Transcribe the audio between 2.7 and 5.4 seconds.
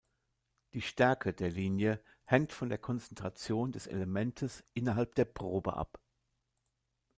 Konzentration des Elementes innerhalb der